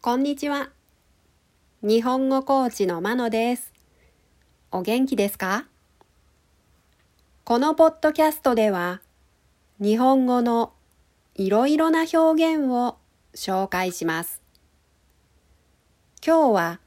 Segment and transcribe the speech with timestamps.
[0.00, 0.70] こんにちは。
[1.82, 3.72] 日本語コーチのまのです。
[4.70, 5.66] お元気ですか？
[7.42, 9.00] このポッドキャストでは、
[9.80, 10.72] 日本語の
[11.34, 12.96] いろいろな表現を
[13.34, 14.40] 紹介します。
[16.24, 16.80] 今日は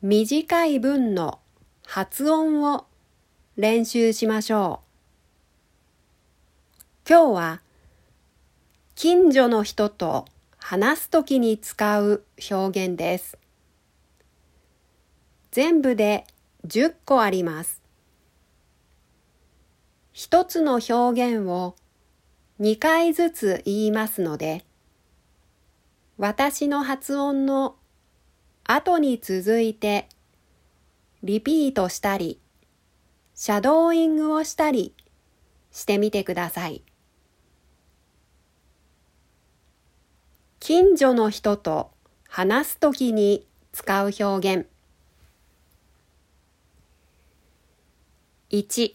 [0.00, 1.40] 短い文の
[1.88, 2.86] 発音を
[3.56, 4.82] 練習しましょ
[7.04, 7.08] う。
[7.10, 7.60] 今日は
[8.94, 10.26] 近所の人と
[10.70, 13.38] 話すときに使う表現です。
[15.50, 16.26] 全部で
[16.66, 17.80] 10個あります。
[20.12, 20.92] 一つの表
[21.36, 21.74] 現を
[22.60, 24.66] 2回ずつ言いますので、
[26.18, 27.76] 私の発音の
[28.64, 30.06] 後に続いて
[31.22, 32.42] リピートしたり、
[33.34, 34.94] シャドーイングをしたり
[35.70, 36.82] してみてください。
[40.68, 41.90] 近所の人と
[42.28, 44.66] 話すときに使う表現。
[48.50, 48.92] 1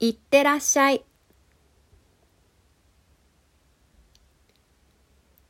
[0.00, 1.04] いってらっしゃい。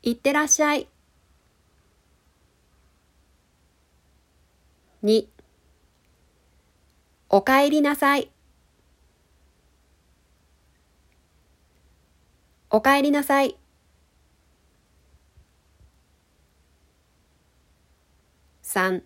[0.02, 0.88] いってらっしゃい。
[5.04, 5.28] 2
[7.28, 8.32] おかえりなさい。
[12.70, 13.56] おかえりなさい。
[18.70, 19.00] 3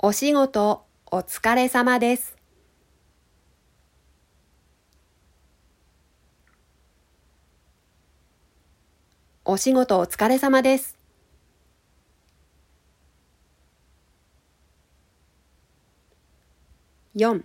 [0.00, 2.36] お仕事お疲れ様です。
[9.44, 10.98] お仕事お疲れ様です。
[17.14, 17.44] 4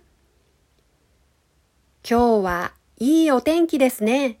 [2.02, 4.40] 今日はいいお天気ですね。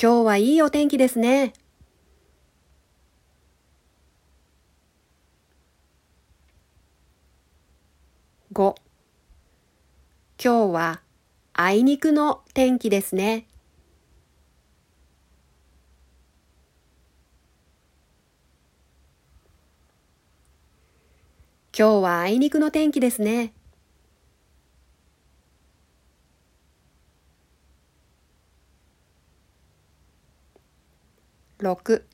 [0.00, 1.52] 今日はいいお天気ですね。
[8.52, 8.74] 5
[10.42, 11.00] 今日は
[11.52, 13.46] あいにくの天気ですね。
[21.76, 23.52] 今日はあいにくの天気ですね。
[31.64, 32.04] 6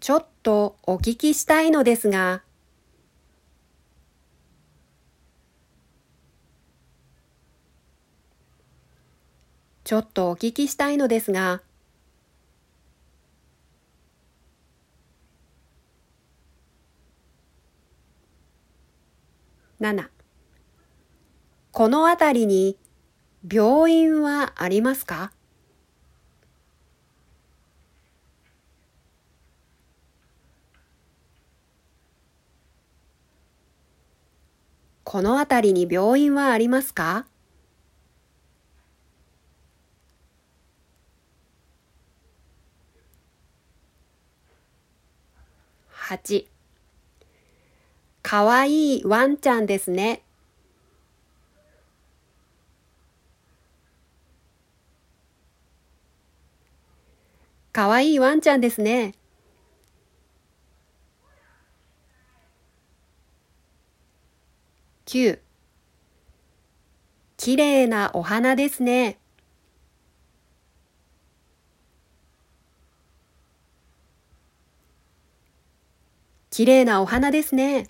[0.00, 2.42] ちょっとお聞きしたいのですが、
[9.84, 11.62] ちょっとお聞きしたいのですが、
[19.80, 20.08] 7
[21.72, 22.78] この辺りに
[23.50, 25.32] 病院はありますか？
[35.14, 37.24] この辺りに病院はありますか
[46.08, 46.46] ？8
[48.22, 50.22] かわいいワンちゃんですね。
[57.70, 59.14] かわいいワンちゃんですね。
[65.14, 65.38] 9
[67.36, 69.20] きれいなお花ですね。
[76.50, 77.86] きれいなお花ですね。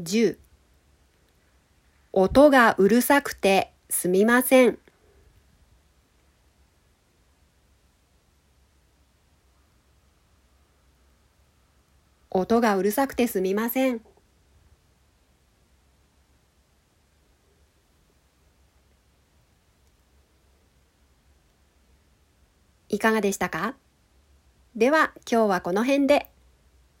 [0.00, 0.38] 10
[2.12, 4.78] 音がうるさくてすみません。
[12.38, 14.00] 音がうるさくてすみません。
[22.88, 23.74] いかがでしたか？
[24.76, 26.30] では今日はこの辺で。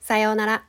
[0.00, 0.67] さようなら。